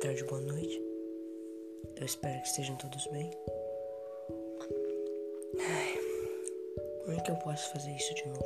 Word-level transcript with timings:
tarde, 0.00 0.22
boa 0.24 0.40
noite. 0.42 0.82
Eu 1.96 2.04
espero 2.04 2.38
que 2.42 2.48
estejam 2.48 2.76
todos 2.76 3.06
bem. 3.06 3.30
Ai, 5.58 5.94
como 7.02 7.16
é 7.16 7.20
que 7.22 7.30
eu 7.30 7.36
posso 7.36 7.72
fazer 7.72 7.90
isso 7.92 8.14
de 8.14 8.28
novo? 8.28 8.44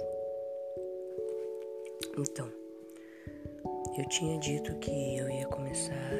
Então, 2.18 2.48
eu 3.98 4.08
tinha 4.08 4.38
dito 4.38 4.76
que 4.76 5.16
eu 5.16 5.28
ia 5.28 5.46
começar 5.46 6.12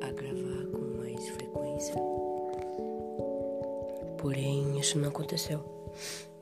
a 0.00 0.10
gravar 0.10 0.66
com 0.72 0.78
mais 0.96 1.28
frequência. 1.28 1.94
Porém, 4.16 4.78
isso 4.80 4.98
não 4.98 5.10
aconteceu. 5.10 5.60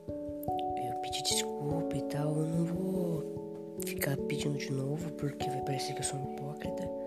Eu 0.07 1.01
pedi 1.01 1.21
desculpa 1.21 1.97
e 1.97 2.01
tal, 2.03 2.29
eu 2.29 2.45
não 2.45 2.65
vou 2.65 3.77
ficar 3.85 4.15
pedindo 4.15 4.57
de 4.57 4.71
novo 4.71 5.11
porque 5.13 5.49
vai 5.49 5.61
parecer 5.65 5.93
que 5.93 5.99
eu 5.99 6.05
sou 6.05 6.17
um 6.17 6.33
hipócrita 6.33 7.06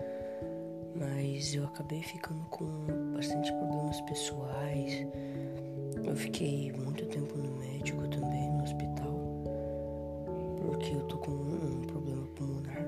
mas 1.01 1.55
eu 1.55 1.65
acabei 1.65 2.03
ficando 2.03 2.45
com 2.51 2.65
bastante 3.15 3.51
problemas 3.53 3.99
pessoais. 4.01 5.07
Eu 6.03 6.15
fiquei 6.15 6.71
muito 6.73 7.05
tempo 7.07 7.35
no 7.39 7.57
médico 7.57 8.07
também, 8.07 8.51
no 8.51 8.63
hospital, 8.63 9.19
porque 10.61 10.93
eu 10.93 11.01
tô 11.07 11.17
com 11.17 11.31
um, 11.31 11.81
problema 11.87 12.27
pulmonar. 12.35 12.85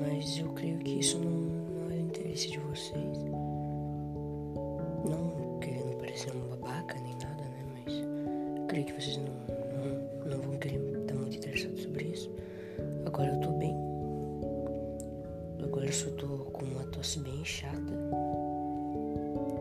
Mas 0.00 0.38
eu 0.38 0.48
creio 0.54 0.78
que 0.80 0.98
isso 0.98 1.16
não, 1.20 1.30
não 1.30 1.90
é 1.92 1.98
interesse 2.00 2.50
de 2.50 2.58
vocês. 2.58 3.18
Não 5.08 5.60
querendo 5.60 5.96
parecer 5.98 6.34
um 6.34 6.48
babaca 6.48 6.98
nem 7.00 7.14
nada, 7.18 7.44
né? 7.44 7.64
Mas 7.72 7.94
eu 7.94 8.66
creio 8.66 8.86
que 8.86 8.92
vocês 9.00 9.18
não, 9.18 9.24
não, 9.24 10.30
não 10.30 10.42
vão 10.42 10.58
querer 10.58 10.80
estar 11.00 11.14
muito 11.14 11.36
interessados 11.36 11.82
sobre 11.82 12.06
isso. 12.06 12.28
Agora 13.04 13.28
eu 13.28 13.40
tô 13.40 13.52
bem 13.52 13.95
Agora 15.76 15.90
eu 15.90 15.92
só 15.92 16.10
tô 16.12 16.26
com 16.26 16.64
uma 16.64 16.84
tosse 16.84 17.20
bem 17.20 17.44
chata. 17.44 17.92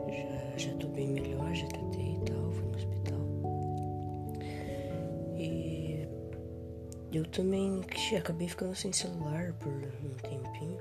Já, 0.08 0.57
já 0.57 0.73
tô 0.77 0.88
bem 0.88 1.09
melhor, 1.09 1.53
já 1.53 1.67
tratei 1.67 2.13
e 2.13 2.19
tal, 2.19 2.52
fui 2.52 2.63
no 2.63 2.75
hospital. 2.77 3.19
E 5.38 6.07
eu 7.11 7.25
também 7.31 7.81
acabei 8.17 8.47
ficando 8.47 8.73
sem 8.73 8.94
celular 8.94 9.52
por 9.59 9.73
um 9.73 10.16
tempinho. 10.22 10.80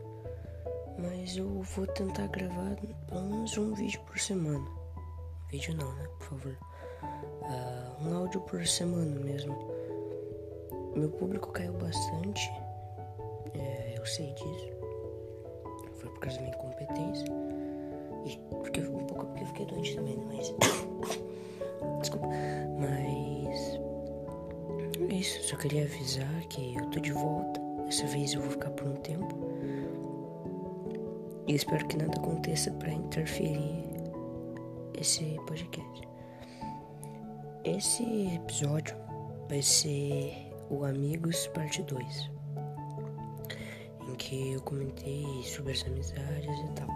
Mas 0.99 1.37
eu 1.37 1.63
vou 1.63 1.85
tentar 1.89 2.29
gravar 2.29 2.77
pelo 3.09 3.23
menos 3.23 3.59
um 3.59 3.75
vídeo 3.75 4.01
por 4.03 4.17
semana. 4.21 4.65
Vídeo 5.51 5.75
não, 5.75 5.93
né? 5.97 6.09
Por 6.19 6.29
favor. 6.29 6.57
Uh, 7.43 8.07
um 8.09 8.17
áudio 8.19 8.41
por 8.43 8.65
semana 8.65 9.19
mesmo. 9.19 9.59
Meu 10.95 11.11
público 11.11 11.51
caiu 11.51 11.73
bastante. 11.73 12.49
É, 13.55 13.99
eu 13.99 14.07
sei 14.07 14.33
disso 14.35 14.74
por 16.15 16.21
causa 16.21 16.39
da 16.39 16.45
minha 16.45 16.55
incompetência. 16.55 17.27
E 18.25 18.39
porque 18.51 18.81
um 18.81 19.05
pouco 19.07 19.27
porque 19.27 19.43
eu 19.43 19.47
fiquei 19.49 19.67
doente 19.67 19.95
também, 19.97 20.17
né? 20.17 20.25
Mas. 20.29 20.55
Desculpa. 22.01 22.29
Mas. 22.79 23.81
É 25.11 25.15
isso, 25.15 25.43
só 25.45 25.57
queria 25.57 25.85
avisar 25.85 26.41
que 26.49 26.75
eu 26.77 26.87
tô 26.91 27.01
de 27.01 27.13
volta. 27.13 27.61
Dessa 27.85 28.07
vez 28.07 28.33
eu 28.33 28.41
vou 28.41 28.51
ficar 28.51 28.71
por 28.71 28.89
um 28.89 28.95
tempo. 28.97 29.35
E 31.47 31.55
espero 31.55 31.87
que 31.87 31.99
nada 31.99 32.19
aconteça 32.19 32.71
para 32.73 32.91
interferir 32.91 33.85
esse 34.99 35.39
podcast. 35.47 36.09
Esse 37.65 38.35
episódio 38.35 38.97
vai 39.49 39.61
ser 39.61 40.51
o 40.71 40.85
Amigos 40.85 41.47
Parte 41.49 41.83
2 41.83 42.31
em 42.31 42.34
que 44.25 44.53
eu 44.53 44.61
comentei 44.63 45.43
sobre 45.45 45.73
as 45.73 45.85
amizades 45.85 46.59
e 46.59 46.69
tal. 46.75 46.89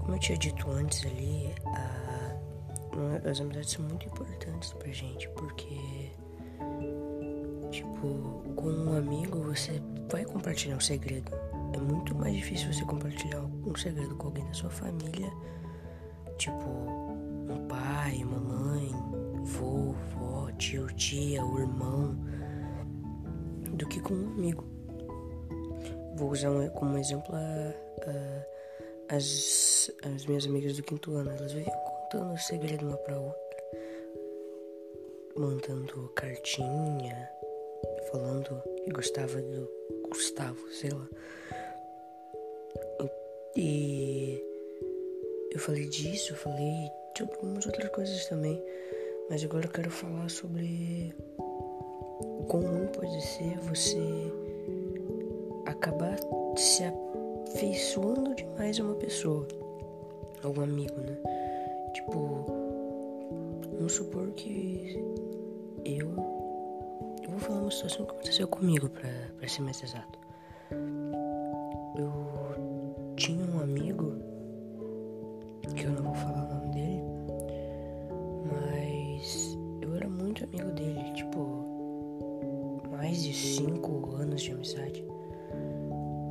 Como 0.00 0.14
eu 0.14 0.18
tinha 0.18 0.36
dito 0.36 0.68
antes 0.72 1.06
ali, 1.06 1.54
a, 1.66 3.30
as 3.30 3.40
amizades 3.40 3.70
são 3.70 3.84
muito 3.84 4.06
importantes 4.06 4.72
pra 4.72 4.88
gente, 4.88 5.28
porque, 5.30 6.10
tipo, 7.70 8.42
com 8.56 8.70
um 8.70 8.96
amigo 8.96 9.40
você 9.40 9.80
vai 10.10 10.24
compartilhar 10.24 10.76
um 10.76 10.80
segredo. 10.80 11.30
É 11.72 11.78
muito 11.78 12.12
mais 12.16 12.34
difícil 12.34 12.72
você 12.72 12.84
compartilhar 12.84 13.42
um 13.42 13.76
segredo 13.76 14.16
com 14.16 14.26
alguém 14.26 14.44
da 14.46 14.54
sua 14.54 14.70
família, 14.70 15.32
tipo, 16.38 16.66
um 16.68 17.68
pai, 17.68 18.24
uma 18.24 18.40
mãe, 18.40 18.90
vô, 19.44 19.94
vó, 20.16 20.50
tio, 20.58 20.88
tia, 20.94 21.44
o 21.44 21.60
irmão 21.60 22.18
do 23.80 23.88
que 23.88 23.98
com 24.00 24.12
um 24.12 24.28
amigo. 24.32 24.62
Vou 26.16 26.30
usar 26.30 26.50
como 26.72 26.98
exemplo 26.98 27.34
a, 27.34 27.74
a, 29.08 29.16
as, 29.16 29.90
as 30.04 30.26
minhas 30.26 30.44
amigas 30.44 30.76
do 30.76 30.82
quinto 30.82 31.14
ano. 31.16 31.30
Elas 31.30 31.52
viviam 31.52 31.74
contando 31.78 32.34
o 32.34 32.38
segredo 32.38 32.86
uma 32.86 32.96
pra 32.98 33.18
outra, 33.18 33.64
mandando 35.34 36.08
cartinha, 36.14 37.30
falando 38.12 38.62
que 38.84 38.90
gostava 38.90 39.40
do 39.40 39.70
Gustavo, 40.10 40.60
sei 40.70 40.90
lá. 40.90 41.08
E 43.56 44.44
eu 45.52 45.58
falei 45.58 45.88
disso, 45.88 46.34
eu 46.34 46.36
falei 46.36 46.90
de 47.16 47.22
algumas 47.22 47.64
outras 47.64 47.88
coisas 47.90 48.26
também. 48.26 48.62
Mas 49.30 49.42
agora 49.42 49.64
eu 49.64 49.70
quero 49.70 49.90
falar 49.90 50.28
sobre 50.28 51.14
o 52.20 52.44
comum 52.44 52.86
pode 52.88 53.20
ser 53.20 53.58
você 53.60 54.32
acabar 55.66 56.18
se 56.56 56.84
afeiçoando 56.84 58.34
demais 58.34 58.78
a 58.78 58.84
uma 58.84 58.94
pessoa, 58.94 59.46
a 60.42 60.48
um 60.48 60.62
amigo, 60.62 61.00
né? 61.00 61.16
Tipo, 61.94 62.44
vamos 63.76 63.92
supor 63.92 64.30
que 64.32 65.02
eu. 65.84 66.10
Eu 67.22 67.30
vou 67.30 67.38
falar 67.38 67.62
uma 67.62 67.70
situação 67.70 68.06
que 68.06 68.12
aconteceu 68.12 68.48
comigo, 68.48 68.88
pra, 68.88 69.08
pra 69.38 69.48
ser 69.48 69.62
mais 69.62 69.82
exato. 69.82 70.19
Anos 84.40 84.42
de 84.42 84.52
amizade. 84.52 85.04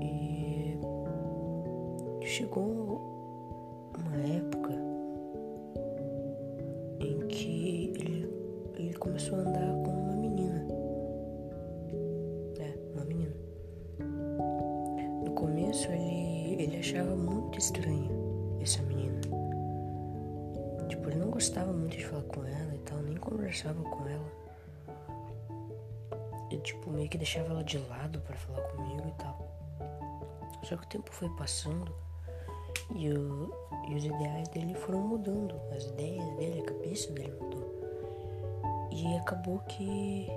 E 0.02 0.78
chegou 2.26 3.02
uma 3.98 4.18
época 4.18 4.74
em 7.00 7.28
que 7.28 7.94
ele, 7.96 8.28
ele 8.78 8.94
começou 8.96 9.38
a 9.38 9.42
andar 9.42 9.74
com 9.84 9.92
uma 9.92 10.16
menina. 10.16 10.66
É, 12.60 12.74
uma 12.96 13.06
menina. 13.06 13.36
No 15.24 15.32
começo 15.32 15.88
ele, 15.92 16.64
ele 16.64 16.78
achava 16.78 17.16
muito 17.16 17.60
estranha 17.60 18.10
essa 18.62 18.82
menina. 18.84 19.20
Tipo, 20.88 21.10
ele 21.10 21.20
não 21.20 21.30
gostava 21.30 21.72
muito 21.72 21.96
de 21.98 22.06
falar 22.06 22.24
com 22.24 22.44
ela 22.44 22.74
e 22.74 22.80
tal, 22.80 23.00
nem 23.04 23.16
conversava 23.18 23.82
com 23.84 24.08
ela 24.08 24.49
eu, 26.52 26.60
tipo, 26.62 26.90
meio 26.90 27.10
que 27.10 27.18
deixava 27.18 27.50
ela 27.50 27.64
de 27.64 27.78
lado 27.78 28.20
para 28.22 28.36
falar 28.36 28.62
comigo 28.70 29.08
e 29.08 29.12
tal. 29.14 29.48
Só 30.64 30.76
que 30.76 30.84
o 30.84 30.88
tempo 30.88 31.12
foi 31.12 31.30
passando 31.30 31.94
e, 32.96 33.10
o, 33.10 33.54
e 33.88 33.96
os 33.96 34.06
ideais 34.06 34.48
dele 34.50 34.74
foram 34.74 35.00
mudando. 35.00 35.56
As 35.76 35.86
ideias 35.86 36.26
dele, 36.36 36.62
a 36.62 36.64
cabeça 36.64 37.12
dele 37.14 37.34
mudou. 37.40 37.70
E 38.92 39.16
acabou 39.18 39.60
que 39.60 40.28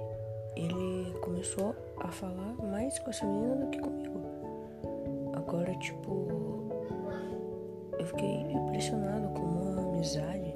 ele 0.55 1.13
começou 1.21 1.75
a 1.99 2.09
falar 2.09 2.55
mais 2.63 2.99
com 2.99 3.11
essa 3.11 3.25
menina 3.25 3.57
do 3.57 3.71
que 3.71 3.79
comigo. 3.79 4.21
Agora, 5.35 5.75
tipo, 5.77 6.29
eu 7.99 8.07
fiquei 8.07 8.43
impressionado 8.53 9.29
com 9.31 9.41
uma 9.41 9.83
amizade 9.89 10.55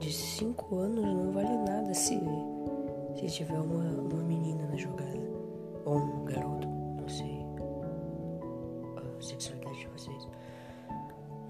de 0.00 0.12
cinco 0.12 0.76
anos 0.78 1.04
não 1.04 1.32
vale 1.32 1.56
nada 1.58 1.92
se 1.92 2.20
se 3.18 3.36
tiver 3.36 3.58
uma, 3.58 3.84
uma 3.84 4.22
menina 4.22 4.66
na 4.66 4.76
jogada, 4.76 5.18
ou 5.84 5.96
um 5.96 6.24
garoto, 6.24 6.68
não 6.68 7.08
sei 7.08 7.46
a 9.18 9.22
sexualidade 9.22 9.78
de 9.78 9.86
vocês, 9.88 10.28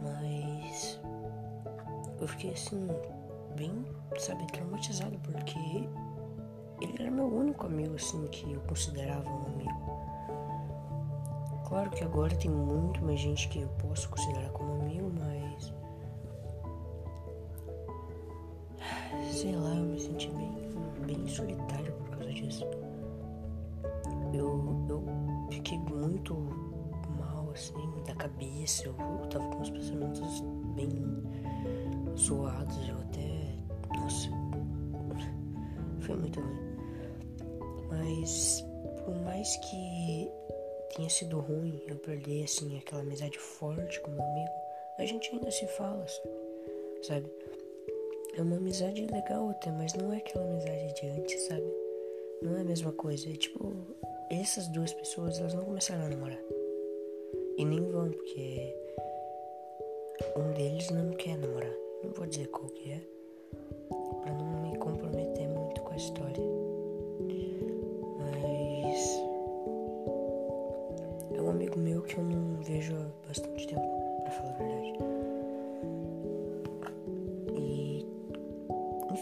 mas 0.02 1.00
eu 2.20 2.28
fiquei 2.28 2.52
assim, 2.52 2.86
bem, 3.56 3.84
sabe, 4.18 4.46
traumatizado, 4.46 5.18
porque 5.18 5.88
ele 6.80 6.94
era 7.00 7.10
meu 7.10 7.26
único 7.26 7.66
amigo, 7.66 7.96
assim, 7.96 8.26
que 8.28 8.52
eu 8.52 8.60
considerava 8.62 9.28
um 9.28 9.46
amigo. 9.46 9.98
Claro 11.68 11.90
que 11.90 12.02
agora 12.02 12.34
tem 12.34 12.50
muito 12.50 13.04
mais 13.04 13.20
gente 13.20 13.48
que 13.48 13.60
eu 13.60 13.68
posso 13.86 14.08
considerar 14.08 14.48
como 14.50 14.72
amigo, 14.80 15.12
mas. 15.18 15.74
Sei 19.30 19.54
lá, 19.54 19.67
solitário 21.38 21.92
por 21.92 22.10
causa 22.10 22.32
disso. 22.32 22.64
Eu, 24.34 24.86
eu 24.88 25.04
fiquei 25.50 25.78
muito 25.78 26.34
mal, 27.18 27.50
assim, 27.52 27.74
da 28.06 28.14
cabeça. 28.14 28.86
Eu, 28.86 28.94
eu 28.98 29.26
tava 29.28 29.48
com 29.50 29.62
os 29.62 29.70
pensamentos 29.70 30.40
bem 30.74 30.90
zoados. 32.16 32.88
Eu 32.88 32.98
até. 32.98 33.98
Nossa. 33.98 34.28
Foi 36.00 36.16
muito 36.16 36.40
ruim. 36.40 36.68
Mas, 37.88 38.64
por 39.04 39.14
mais 39.22 39.56
que 39.56 40.30
tenha 40.94 41.08
sido 41.08 41.40
ruim 41.40 41.80
eu 41.86 41.96
perder, 41.96 42.44
assim, 42.44 42.76
aquela 42.78 43.02
amizade 43.02 43.38
forte 43.38 44.00
com 44.00 44.10
meu 44.10 44.22
amigo, 44.22 44.50
a 44.98 45.06
gente 45.06 45.30
ainda 45.30 45.50
se 45.50 45.66
fala, 45.68 46.04
sabe? 47.02 47.30
É 48.38 48.42
uma 48.42 48.56
amizade 48.56 49.04
legal 49.04 49.50
até, 49.50 49.68
mas 49.72 49.94
não 49.94 50.12
é 50.12 50.18
aquela 50.18 50.44
amizade 50.44 50.94
de 50.94 51.08
antes, 51.08 51.42
sabe? 51.48 51.74
Não 52.40 52.56
é 52.56 52.60
a 52.60 52.64
mesma 52.64 52.92
coisa. 52.92 53.28
É 53.28 53.32
tipo, 53.32 53.74
essas 54.30 54.68
duas 54.68 54.92
pessoas, 54.92 55.40
elas 55.40 55.54
não 55.54 55.64
começaram 55.64 56.04
a 56.04 56.08
namorar. 56.08 56.38
E 57.56 57.64
nem 57.64 57.82
vão, 57.90 58.08
porque 58.08 58.76
um 60.36 60.52
deles 60.52 60.88
não 60.90 61.10
quer 61.14 61.36
namorar. 61.36 61.74
Não 62.04 62.12
vou 62.12 62.26
dizer 62.28 62.46
qual 62.46 62.68
que 62.68 62.92
é, 62.92 63.00
pra 64.22 64.32
não 64.32 64.70
me 64.70 64.78
comprometer 64.78 65.48
muito 65.48 65.82
com 65.82 65.92
a 65.92 65.96
história. 65.96 66.44
Mas 68.20 69.20
é 71.36 71.42
um 71.42 71.50
amigo 71.50 71.76
meu 71.76 72.02
que 72.02 72.16
eu 72.16 72.22
não 72.22 72.62
vejo 72.62 72.94
há 72.94 73.26
bastante 73.26 73.66
tempo, 73.66 73.82
pra 74.22 74.30
falar 74.30 74.50
a 74.50 74.58
verdade. 74.58 75.17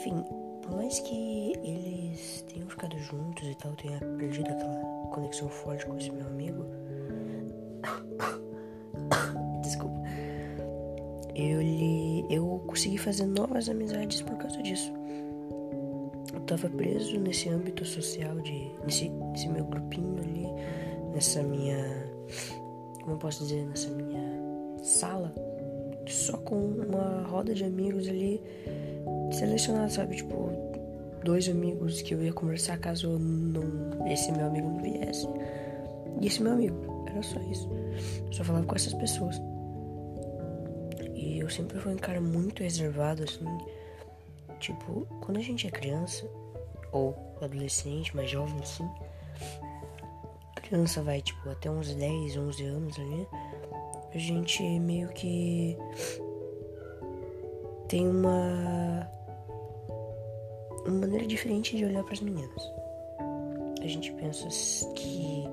Enfim, 0.07 0.25
por 0.63 0.77
mais 0.77 1.01
que 1.01 1.53
eles 1.65 2.45
tenham 2.49 2.69
ficado 2.69 2.97
juntos 2.99 3.47
e 3.47 3.55
tal, 3.57 3.73
tenha 3.73 3.99
perdido 3.99 4.51
aquela 4.51 4.77
conexão 5.13 5.49
forte 5.49 5.85
com 5.87 5.97
esse 5.97 6.11
meu 6.13 6.27
amigo. 6.27 6.65
Desculpa. 9.63 10.01
Eu, 11.35 11.61
li, 11.61 12.25
eu 12.31 12.63
consegui 12.67 12.99
fazer 12.99 13.27
novas 13.27 13.69
amizades 13.69 14.23
por 14.23 14.37
causa 14.37 14.63
disso. 14.63 14.93
Eu 16.33 16.41
tava 16.43 16.69
preso 16.69 17.19
nesse 17.19 17.49
âmbito 17.49 17.85
social 17.85 18.39
de. 18.41 18.71
nesse, 18.85 19.09
nesse 19.09 19.49
meu 19.49 19.65
grupinho 19.65 20.19
ali, 20.19 20.47
nessa 21.13 21.43
minha. 21.43 21.77
Como 23.01 23.15
eu 23.15 23.19
posso 23.19 23.43
dizer? 23.45 23.67
Nessa 23.67 23.91
minha 23.91 24.23
sala. 24.83 25.35
Só 26.07 26.37
com 26.39 26.57
uma 26.57 27.27
roda 27.27 27.55
de 27.55 27.65
amigos 27.65 28.09
ali 28.09 28.41
selecionados, 29.33 29.95
sabe? 29.95 30.17
Tipo, 30.17 30.51
dois 31.25 31.49
amigos 31.49 32.03
que 32.03 32.15
eu 32.15 32.23
ia 32.23 32.33
conversar 32.33 32.79
caso 32.79 33.19
não, 33.19 34.07
esse 34.07 34.31
meu 34.33 34.47
amigo 34.47 34.69
não 34.69 34.83
viesse. 34.83 35.27
E 36.21 36.27
esse 36.27 36.43
meu 36.43 36.53
amigo, 36.53 37.05
era 37.09 37.23
só 37.23 37.41
isso. 37.51 37.69
Eu 38.27 38.33
só 38.33 38.45
falava 38.45 38.65
com 38.65 38.75
essas 38.75 38.95
pessoas. 38.95 39.41
E 41.15 41.39
eu 41.41 41.51
sempre 41.51 41.79
fui 41.79 41.93
um 41.93 41.99
cara 41.99 42.21
muito 42.21 42.63
reservado, 42.63 43.25
assim. 43.25 43.45
Tipo, 44.61 45.07
quando 45.21 45.39
a 45.39 45.43
gente 45.43 45.67
é 45.67 45.71
criança, 45.71 46.25
ou 46.93 47.15
adolescente, 47.43 48.15
mais 48.17 48.31
jovem, 48.31 48.59
assim, 48.61 48.89
criança 50.67 51.03
vai, 51.03 51.21
tipo, 51.21 51.49
até 51.49 51.71
uns 51.71 51.95
10, 51.95 52.37
11 52.37 52.65
anos 52.65 52.99
ali, 52.99 53.29
a 54.17 54.19
gente 54.19 54.63
meio 54.81 55.09
que 55.11 55.77
tem 57.87 58.09
uma 58.09 59.07
uma 60.87 61.01
maneira 61.01 61.27
diferente 61.27 61.77
de 61.77 61.85
olhar 61.85 62.03
para 62.03 62.15
as 62.15 62.21
meninas. 62.21 62.73
A 63.83 63.87
gente 63.87 64.11
pensa 64.15 64.49
que, 64.95 65.45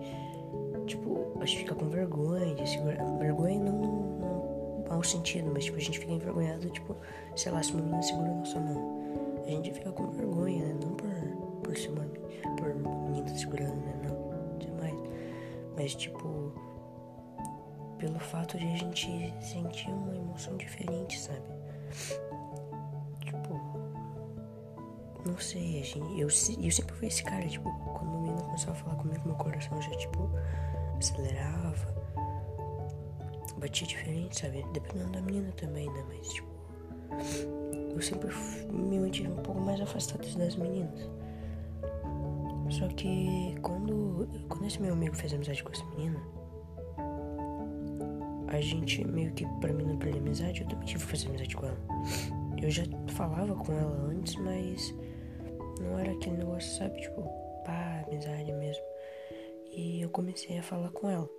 tipo, 0.85 1.37
a 1.41 1.45
gente 1.45 1.59
fica 1.59 1.75
com 1.75 1.89
vergonha 1.89 2.55
de 2.55 2.69
segurar. 2.69 3.03
Vergonha 3.17 3.59
não 3.59 3.81
no 3.81 4.85
mau 4.89 5.03
sentido, 5.03 5.51
mas, 5.53 5.65
tipo, 5.65 5.77
a 5.77 5.81
gente 5.81 5.99
fica 5.99 6.13
envergonhado, 6.13 6.69
tipo, 6.69 6.95
sei 7.35 7.51
lá, 7.51 7.61
se 7.61 7.73
uma 7.73 7.81
menina 7.81 8.01
segura 8.01 8.29
a 8.29 8.33
nossa 8.33 8.59
mão. 8.59 9.43
A 9.45 9.49
gente 9.49 9.73
fica 9.73 9.91
com 9.91 10.09
vergonha, 10.11 10.63
né? 10.65 10.79
Não 10.81 10.91
por, 10.93 11.09
por 11.63 11.77
ser 11.77 11.89
uma, 11.89 12.05
por 12.57 12.73
menina 12.75 13.27
segurando, 13.35 13.75
né? 13.75 14.01
Não, 14.03 14.57
demais. 14.57 14.95
Mas, 15.75 15.95
tipo, 15.95 16.53
pelo 18.03 18.19
fato 18.19 18.57
de 18.57 18.65
a 18.65 18.75
gente 18.75 19.33
sentir 19.39 19.89
uma 19.89 20.13
emoção 20.13 20.57
diferente, 20.57 21.17
sabe? 21.17 21.41
Não 25.25 25.37
sei, 25.37 25.79
a 25.79 25.85
gente, 25.85 26.19
eu, 26.19 26.27
eu 26.27 26.29
sempre 26.29 26.93
fui 26.95 27.07
esse 27.07 27.23
cara, 27.23 27.47
tipo, 27.47 27.71
quando 27.93 28.13
o 28.13 28.21
menino 28.21 28.43
começava 28.43 28.73
a 28.73 28.75
falar 28.75 28.95
comigo, 28.97 29.21
meu 29.25 29.35
coração 29.35 29.81
já, 29.81 29.89
tipo, 29.91 30.29
acelerava. 30.97 31.95
Batia 33.57 33.87
diferente, 33.87 34.37
sabe? 34.37 34.65
Dependendo 34.73 35.11
da 35.13 35.21
menina 35.21 35.49
também, 35.53 35.89
né? 35.89 36.03
Mas, 36.09 36.27
tipo, 36.27 36.49
eu 37.95 38.01
sempre 38.01 38.35
me 38.69 38.99
mantive 38.99 39.29
um 39.29 39.37
pouco 39.37 39.61
mais 39.61 39.79
afastado 39.79 40.27
das 40.37 40.57
meninas. 40.57 41.09
Só 42.69 42.85
que 42.89 43.55
quando, 43.61 44.27
quando 44.49 44.67
esse 44.67 44.81
meu 44.81 44.91
amigo 44.91 45.15
fez 45.15 45.33
amizade 45.33 45.63
com 45.63 45.71
essa 45.71 45.85
menina, 45.85 46.19
a 48.53 48.61
gente 48.61 49.05
meio 49.05 49.33
que, 49.33 49.45
pra 49.59 49.73
mim 49.73 49.83
não 49.83 49.97
perder 49.97 50.19
amizade, 50.19 50.61
eu 50.61 50.67
também 50.67 50.85
tive 50.85 51.03
que 51.03 51.11
fazer 51.11 51.27
amizade 51.27 51.55
com 51.55 51.65
ela. 51.65 51.77
Eu 52.61 52.69
já 52.69 52.83
falava 53.15 53.55
com 53.55 53.73
ela 53.73 54.09
antes, 54.09 54.35
mas 54.35 54.93
não 55.81 55.97
era 55.99 56.11
aquele 56.11 56.37
negócio, 56.37 56.71
sabe? 56.77 57.01
Tipo, 57.01 57.23
pá, 57.65 58.05
amizade 58.07 58.51
mesmo. 58.53 58.83
E 59.71 60.01
eu 60.01 60.09
comecei 60.09 60.57
a 60.57 60.63
falar 60.63 60.91
com 60.91 61.09
ela. 61.09 61.29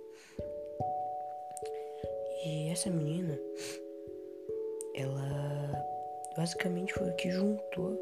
E 2.45 2.69
essa 2.69 2.89
menina, 2.89 3.39
ela 4.93 5.85
basicamente 6.37 6.93
foi 6.93 7.09
o 7.09 7.15
que 7.15 7.31
juntou 7.31 7.97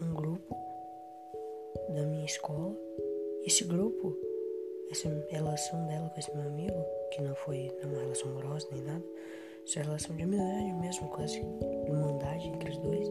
um 0.00 0.14
grupo 0.14 0.56
da 1.94 2.06
minha 2.06 2.24
escola. 2.24 2.74
Esse 3.44 3.64
grupo, 3.64 4.16
essa 4.92 5.08
relação 5.28 5.86
dela 5.86 6.08
com 6.10 6.20
esse 6.20 6.34
meu 6.34 6.46
amigo, 6.46 6.84
que 7.10 7.20
não 7.20 7.34
foi 7.34 7.70
uma 7.82 8.00
relação 8.00 8.30
amorosa 8.30 8.68
nem 8.70 8.82
nada, 8.82 9.04
essa 9.66 9.82
relação 9.82 10.14
de 10.14 10.22
amizade 10.22 10.72
mesmo, 10.74 11.08
quase 11.08 11.38
irmandade 11.86 12.48
entre 12.48 12.70
os 12.70 12.78
dois 12.78 13.08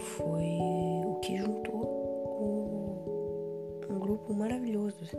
foi 0.00 1.02
o 1.04 1.18
que 1.22 1.36
juntou 1.36 3.06
um, 3.88 3.94
um 3.94 3.98
grupo 3.98 4.32
maravilhoso, 4.34 4.96
assim. 5.02 5.18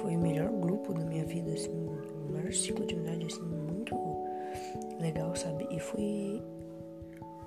Foi 0.00 0.16
o 0.16 0.18
melhor 0.18 0.50
grupo 0.50 0.92
da 0.94 1.04
minha 1.04 1.24
vida, 1.24 1.52
assim, 1.52 1.70
o 1.70 2.32
maior 2.32 2.52
ciclo 2.52 2.86
de 2.86 2.94
amizade, 2.94 3.26
assim, 3.26 3.42
muito 3.42 3.94
legal, 5.00 5.34
sabe? 5.36 5.66
E 5.70 5.78
foi 5.78 6.42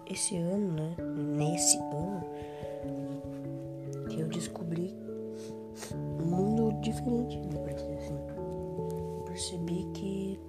esse 0.09 0.37
ano, 0.37 0.73
né? 0.73 0.95
Nesse 1.37 1.77
ano 1.77 2.23
que 4.09 4.19
eu 4.19 4.27
descobri 4.27 4.95
um 5.95 6.25
mundo 6.25 6.79
diferente, 6.81 7.37
né? 7.39 7.59
Pra 7.59 7.73
assim. 7.73 8.17
Percebi 9.25 9.87
que 9.93 10.39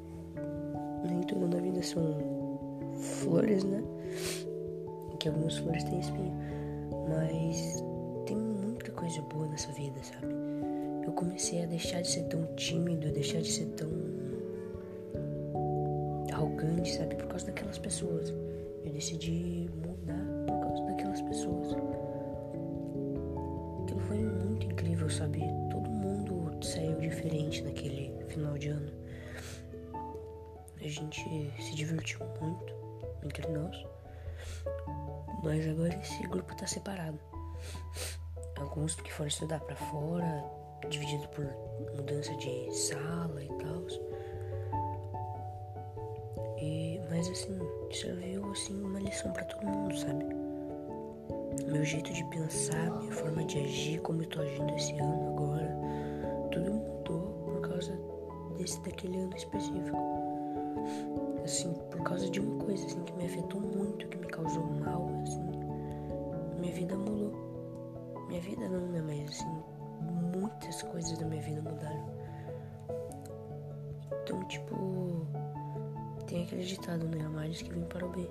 nem 1.04 1.20
tudo 1.22 1.48
na 1.48 1.60
vida 1.60 1.82
são 1.82 2.58
flores, 2.96 3.64
né? 3.64 3.82
que 5.20 5.28
algumas 5.28 5.58
flores 5.58 5.84
têm 5.84 6.00
espinho, 6.00 6.32
mas 7.08 7.84
tem 8.26 8.36
muita 8.36 8.90
coisa 8.92 9.20
boa 9.22 9.46
nessa 9.46 9.70
vida, 9.72 10.02
sabe? 10.02 10.34
Eu 11.04 11.12
comecei 11.12 11.62
a 11.62 11.66
deixar 11.66 12.00
de 12.00 12.08
ser 12.08 12.24
tão 12.24 12.44
tímido, 12.56 13.12
deixar 13.12 13.42
de 13.42 13.52
ser 13.52 13.66
tão 13.76 13.88
arrogante, 16.32 16.96
sabe? 16.96 17.14
Por 17.16 17.26
causa 17.26 17.46
daquelas 17.46 17.78
pessoas. 17.78 18.30
Eu 18.82 18.92
decidi 18.92 19.68
mudar 19.76 20.24
por 20.46 20.60
causa 20.60 20.84
daquelas 20.84 21.20
pessoas. 21.20 21.76
Muito 25.10 25.10
incrível, 25.10 25.18
sabe? 25.18 25.40
Todo 25.70 25.90
mundo 25.90 26.64
saiu 26.64 26.98
diferente 27.00 27.62
naquele 27.62 28.24
final 28.28 28.56
de 28.56 28.68
ano. 28.68 28.92
A 30.78 30.88
gente 30.88 31.52
se 31.60 31.74
divertiu 31.74 32.20
muito 32.40 32.74
entre 33.24 33.46
nós. 33.48 33.84
Mas 35.42 35.66
agora 35.68 35.94
esse 36.00 36.26
grupo 36.28 36.54
tá 36.56 36.66
separado. 36.66 37.18
Alguns 38.58 38.94
que 38.94 39.12
foram 39.12 39.28
estudar 39.28 39.60
para 39.60 39.76
fora, 39.76 40.44
dividido 40.88 41.26
por 41.28 41.44
mudança 41.96 42.34
de 42.36 42.70
sala 42.72 43.42
e 43.42 43.48
tal. 43.48 43.86
E 46.58 47.00
mas 47.10 47.28
assim, 47.28 47.58
serviu 47.90 48.50
assim 48.52 48.82
uma 48.82 49.00
lição 49.00 49.32
para 49.32 49.44
todo 49.44 49.66
mundo, 49.66 49.96
sabe? 49.96 50.39
Meu 51.66 51.84
jeito 51.84 52.12
de 52.12 52.24
pensar, 52.24 52.90
minha 52.98 53.12
forma 53.12 53.44
de 53.44 53.58
agir, 53.58 54.00
como 54.00 54.22
eu 54.22 54.28
tô 54.28 54.40
agindo 54.40 54.74
esse 54.74 54.92
ano 54.98 55.28
agora, 55.34 55.76
tudo 56.50 56.72
mudou 56.72 57.20
por 57.44 57.60
causa 57.68 57.98
desse 58.56 58.80
daquele 58.82 59.18
ano 59.18 59.36
específico. 59.36 59.96
Assim, 61.44 61.72
por 61.90 62.02
causa 62.02 62.28
de 62.28 62.40
uma 62.40 62.64
coisa 62.64 62.86
assim 62.86 63.02
que 63.04 63.12
me 63.14 63.26
afetou 63.26 63.60
muito, 63.60 64.06
que 64.08 64.16
me 64.18 64.26
causou 64.26 64.64
mal, 64.64 65.08
assim. 65.22 65.50
Minha 66.58 66.72
vida 66.72 66.96
mudou. 66.96 67.32
Minha 68.28 68.40
vida 68.40 68.68
não, 68.68 68.86
né? 68.88 69.02
Mas 69.02 69.30
assim, 69.30 69.62
muitas 70.36 70.82
coisas 70.82 71.16
da 71.18 71.26
minha 71.26 71.42
vida 71.42 71.62
mudaram. 71.62 72.06
Então, 74.22 74.44
tipo, 74.44 75.26
tem 76.26 76.44
aquele 76.44 76.62
ditado, 76.62 77.04
né? 77.08 77.24
A 77.24 77.28
males 77.28 77.62
que 77.62 77.72
vem 77.72 77.84
para 77.84 78.06
o 78.06 78.10
bem. 78.10 78.28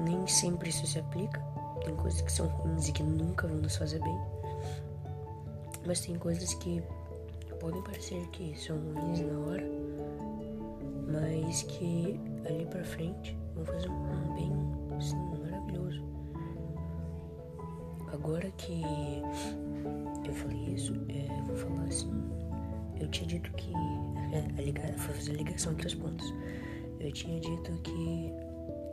Nem 0.00 0.26
sempre 0.26 0.70
isso 0.70 0.86
se 0.86 0.98
aplica. 0.98 1.40
Tem 1.84 1.94
coisas 1.96 2.20
que 2.20 2.32
são 2.32 2.46
ruins 2.46 2.88
e 2.88 2.92
que 2.92 3.02
nunca 3.02 3.46
vão 3.46 3.58
nos 3.58 3.76
fazer 3.76 4.00
bem. 4.00 4.18
Mas 5.86 6.00
tem 6.00 6.16
coisas 6.16 6.54
que 6.54 6.82
podem 7.60 7.82
parecer 7.82 8.26
que 8.28 8.54
são 8.58 8.76
ruins 8.76 9.20
na 9.20 9.38
hora, 9.38 9.64
mas 11.10 11.62
que 11.62 12.20
ali 12.46 12.66
pra 12.66 12.84
frente 12.84 13.36
vão 13.54 13.64
fazer 13.64 13.88
um 13.88 14.34
bem 14.34 14.52
assim, 14.96 15.16
maravilhoso. 15.40 16.02
Agora 18.12 18.50
que 18.52 18.82
eu 20.26 20.32
falei 20.34 20.74
isso, 20.74 20.94
é, 21.08 21.42
vou 21.46 21.56
falar 21.56 21.84
assim. 21.84 22.12
Eu 23.00 23.08
tinha 23.08 23.26
dito 23.26 23.50
que. 23.52 23.72
É, 24.32 24.92
foi 24.98 25.14
fazer 25.14 25.32
a 25.32 25.34
ligação 25.34 25.72
entre 25.72 25.86
os 25.86 25.94
pontos. 25.94 26.34
Eu 27.00 27.12
tinha 27.12 27.40
dito 27.40 27.72
que, 27.82 28.32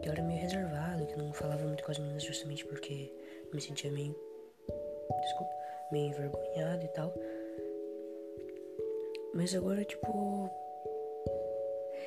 que 0.02 0.10
era 0.10 0.22
meio 0.24 0.42
reservado, 0.42 0.91
não 1.18 1.34
falava 1.34 1.64
muito 1.64 1.84
com 1.84 1.92
as 1.92 2.00
meninas 2.00 2.24
justamente 2.24 2.66
porque 2.66 3.12
me 3.54 3.62
sentia 3.62 3.92
meio. 3.92 4.16
Desculpa, 5.22 5.52
meio 5.92 6.10
envergonhado 6.10 6.84
e 6.84 6.88
tal. 6.90 7.14
Mas 9.34 9.56
agora, 9.56 9.84
tipo. 9.84 10.50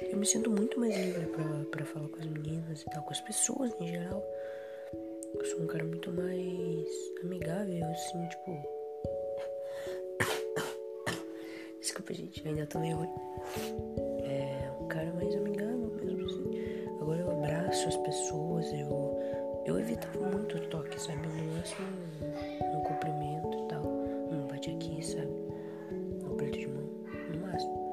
Eu 0.02 0.18
me 0.18 0.26
sinto 0.26 0.50
muito 0.50 0.78
mais 0.78 0.94
livre 0.96 1.26
pra, 1.26 1.44
pra 1.70 1.84
falar 1.84 2.08
com 2.08 2.18
as 2.18 2.26
meninas 2.26 2.82
e 2.82 2.84
tal, 2.86 3.02
com 3.02 3.12
as 3.12 3.20
pessoas 3.20 3.72
em 3.80 3.86
geral. 3.88 4.22
Eu 5.34 5.44
sou 5.46 5.60
um 5.62 5.66
cara 5.66 5.84
muito 5.84 6.12
mais 6.12 6.88
amigável, 7.22 7.84
assim, 7.86 8.28
tipo. 8.28 8.50
Desculpa, 11.80 12.14
gente, 12.14 12.46
ainda 12.46 12.66
tô 12.66 12.78
meio 12.78 12.96
ruim. 12.96 13.10
É 14.24 14.70
um 14.80 14.86
cara 14.88 15.12
mais 15.12 15.34
amigável 15.34 15.90
mesmo, 15.90 16.26
assim. 16.26 16.88
Agora 17.00 17.20
eu 17.20 17.30
abraço 17.30 17.88
as 17.88 17.96
pessoas, 17.98 18.53
eu. 18.72 19.18
Eu 19.64 19.80
evitava 19.80 20.18
muito 20.28 20.60
toque, 20.68 21.00
sabe? 21.00 21.26
No 21.26 21.56
máximo 21.56 21.86
um 22.74 22.80
cumprimento 22.80 23.58
e 23.58 23.68
tal. 23.68 23.82
Um 23.82 24.46
bate 24.46 24.70
aqui, 24.70 25.02
sabe? 25.02 25.32
Um 26.22 26.34
aperto 26.34 26.58
de 26.58 26.66
mão, 26.66 26.84
no 27.32 27.46
máximo. 27.46 27.84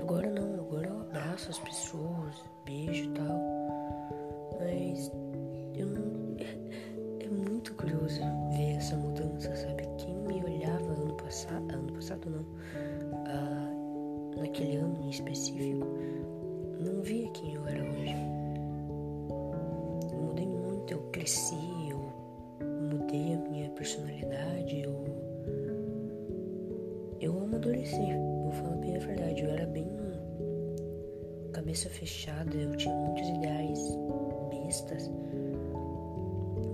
Agora 0.00 0.28
não, 0.30 0.54
agora 0.54 0.86
eu 0.86 1.00
abraço 1.00 1.50
as 1.50 1.58
pessoas, 1.60 2.44
beijo 2.66 3.04
e 3.04 3.12
tal. 3.14 3.40
Mas 4.60 5.10
eu 5.74 5.86
não. 5.86 6.36
É, 6.38 7.24
é 7.24 7.28
muito 7.28 7.72
curioso 7.74 8.20
ver 8.50 8.76
essa 8.76 8.96
mudança, 8.96 9.54
sabe? 9.56 9.88
Quem 9.98 10.14
me 10.14 10.44
olhava 10.44 10.92
ano 10.92 11.14
passado. 11.14 11.72
Ano 11.72 11.92
passado 11.92 12.28
não. 12.28 12.44
Ah, 13.26 13.70
naquele 14.36 14.76
ano 14.76 15.00
em 15.04 15.10
específico, 15.10 15.86
não 16.80 17.02
via 17.02 17.30
quem 17.30 17.54
eu 17.54 17.66
era 17.66 17.82
hoje. 17.82 18.23
Muito, 20.84 20.92
eu 20.92 21.10
cresci, 21.12 21.88
eu 21.88 22.12
mudei 22.60 23.32
a 23.32 23.38
minha 23.38 23.70
personalidade, 23.70 24.80
eu. 24.80 24.92
Eu 27.22 27.38
amadureci, 27.42 27.96
vou 28.42 28.52
falar 28.52 28.76
bem 28.76 28.94
a 28.94 28.98
verdade. 28.98 29.44
Eu 29.44 29.50
era 29.50 29.64
bem 29.64 29.88
cabeça 31.54 31.88
fechada, 31.88 32.54
eu 32.54 32.76
tinha 32.76 32.94
muitos 32.94 33.26
ideais 33.30 33.78
bestas, 34.50 35.10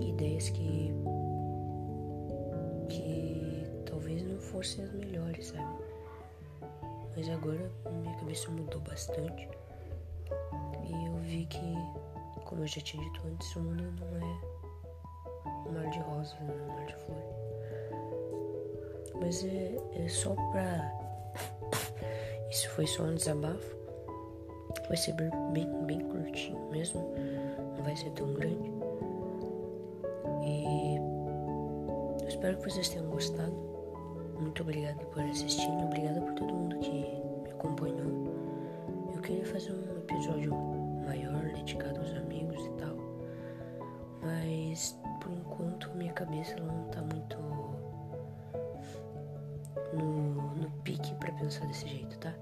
ideias 0.01 0.49
que 0.49 0.93
que 2.89 3.63
talvez 3.85 4.23
não 4.23 4.37
fossem 4.39 4.83
as 4.83 4.91
melhores, 4.91 5.47
sabe? 5.47 5.83
Mas 7.15 7.29
agora 7.29 7.71
minha 8.01 8.13
cabeça 8.17 8.51
mudou 8.51 8.81
bastante 8.81 9.47
e 10.83 11.05
eu 11.07 11.15
vi 11.21 11.45
que, 11.45 11.75
como 12.51 12.63
eu 12.63 12.67
já 12.67 12.81
tinha 12.81 13.01
dito 13.01 13.21
antes, 13.25 13.55
o 13.55 13.61
mundo 13.61 13.81
não 14.01 14.17
é 14.17 15.69
um 15.69 15.71
mar 15.71 15.89
de 15.89 15.99
rosas, 15.99 16.35
não 16.41 16.53
é 16.53 16.61
um 16.61 16.67
mar 16.67 16.85
de 16.85 16.95
flores. 16.97 17.25
Mas 19.21 19.45
é, 19.45 19.77
é 19.95 20.09
só 20.09 20.35
pra. 20.51 20.91
Isso 22.51 22.69
foi 22.71 22.85
só 22.85 23.03
um 23.03 23.15
desabafo. 23.15 23.77
Vai 24.89 24.97
ser 24.97 25.13
bem, 25.13 25.69
bem 25.85 26.01
curtinho 26.01 26.59
mesmo. 26.69 27.13
Não 27.77 27.83
vai 27.85 27.95
ser 27.95 28.09
tão 28.11 28.33
grande. 28.33 28.69
E 30.43 30.97
eu 32.21 32.27
espero 32.27 32.57
que 32.57 32.69
vocês 32.69 32.89
tenham 32.89 33.09
gostado. 33.09 33.55
Muito 34.37 34.61
obrigado 34.61 35.05
por 35.05 35.23
assistirem. 35.23 35.85
Obrigado 35.85 36.21
por 36.21 36.33
todo 36.33 36.53
mundo 36.53 36.77
que 36.79 36.91
me 36.91 37.49
acompanhou. 37.51 38.11
Eu 39.15 39.21
queria 39.21 39.45
fazer 39.45 39.71
um 39.71 39.99
episódio 39.99 40.70
maior, 41.01 41.43
dedicado 41.53 41.99
aos 41.99 42.11
amigos 42.11 42.65
e 42.65 42.69
tal. 42.71 42.95
Mas 44.21 44.97
por 45.19 45.31
enquanto 45.31 45.89
minha 45.95 46.13
cabeça 46.13 46.53
ela 46.53 46.71
não 46.71 46.83
tá 46.85 47.01
muito 47.01 47.37
no, 49.93 50.55
no 50.55 50.71
pique 50.83 51.13
para 51.15 51.31
pensar 51.33 51.65
desse 51.67 51.87
jeito, 51.87 52.17
tá? 52.19 52.33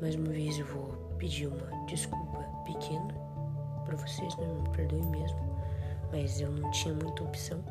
Mais 0.00 0.14
uma 0.14 0.28
vez 0.28 0.58
eu 0.58 0.66
vou 0.66 0.88
pedir 1.18 1.46
uma 1.46 1.86
desculpa 1.86 2.38
pequena 2.64 3.14
para 3.84 3.96
vocês, 3.96 4.36
né? 4.36 4.46
Me 4.46 4.68
perdoem 4.70 5.06
mesmo, 5.06 5.38
mas 6.10 6.40
eu 6.40 6.50
não 6.50 6.70
tinha 6.70 6.94
muita 6.94 7.22
opção. 7.22 7.62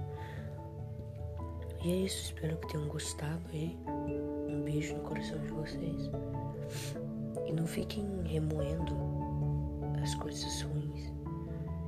E 1.83 1.91
é 1.91 1.95
isso, 1.95 2.25
espero 2.25 2.57
que 2.57 2.67
tenham 2.67 2.87
gostado 2.87 3.41
aí. 3.53 3.77
Um 3.87 4.61
beijo 4.63 4.95
no 4.95 5.01
coração 5.01 5.39
de 5.39 5.47
vocês. 5.47 6.11
E 7.47 7.51
não 7.51 7.65
fiquem 7.65 8.05
remoendo 8.23 8.95
as 10.01 10.15
coisas 10.15 10.61
ruins 10.61 11.11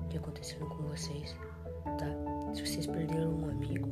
que 0.09 0.17
aconteceram 0.17 0.69
com 0.69 0.83
vocês, 0.83 1.35
tá? 1.83 2.53
Se 2.53 2.65
vocês 2.65 2.85
perderam 2.85 3.33
um 3.33 3.49
amigo, 3.49 3.89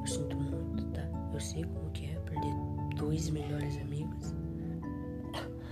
eu 0.00 0.06
sinto 0.06 0.36
muito, 0.36 0.84
tá? 0.92 1.08
Eu 1.32 1.40
sei 1.40 1.64
como 1.64 1.90
que 1.92 2.06
é 2.06 2.14
perder 2.20 2.54
dois 2.96 3.30
melhores 3.30 3.76
amigos. 3.78 4.34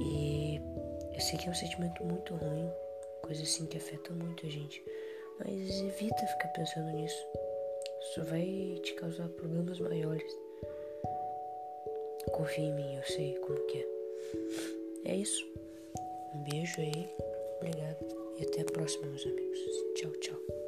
E 0.00 0.60
eu 1.12 1.20
sei 1.20 1.36
que 1.36 1.48
é 1.48 1.50
um 1.50 1.54
sentimento 1.54 2.04
muito 2.04 2.32
ruim, 2.36 2.70
coisa 3.22 3.42
assim 3.42 3.66
que 3.66 3.76
afeta 3.76 4.12
muito 4.12 4.46
a 4.46 4.48
gente. 4.48 4.80
Mas 5.40 5.80
evita 5.80 6.26
ficar 6.26 6.48
pensando 6.48 6.90
nisso. 6.92 7.26
Só 8.14 8.22
vai 8.22 8.80
te 8.84 8.94
causar 8.94 9.28
problemas 9.30 9.80
maiores. 9.80 10.32
Confia 12.32 12.64
em 12.64 12.74
mim, 12.74 12.94
eu 12.94 13.02
sei 13.02 13.34
como 13.40 13.58
que 13.66 13.78
é. 13.78 15.12
É 15.12 15.16
isso. 15.16 15.44
Um 16.38 16.44
beijo 16.44 16.80
aí. 16.80 17.10
Obrigado. 17.56 17.98
E 18.38 18.44
até 18.44 18.60
a 18.60 18.64
próxima, 18.64 19.06
meus 19.08 19.26
amigos. 19.26 19.58
Tchau, 19.96 20.12
tchau. 20.20 20.67